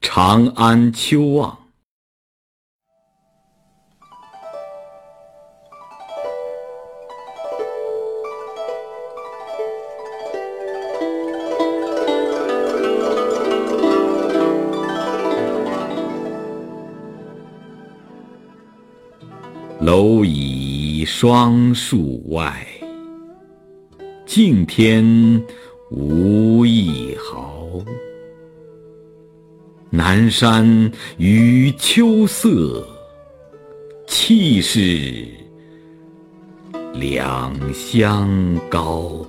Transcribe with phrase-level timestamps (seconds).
[0.00, 1.58] 长安秋望。
[19.80, 22.66] 蝼蚁双树外，
[24.26, 25.04] 敬天
[25.90, 27.66] 无一毫。
[29.98, 32.86] 南山与秋色，
[34.06, 35.26] 气势
[36.94, 38.30] 两相
[38.70, 39.26] 高。